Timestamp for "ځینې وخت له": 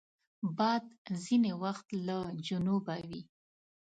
1.23-2.17